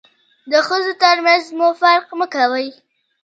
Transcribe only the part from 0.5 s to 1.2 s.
د ښځو تر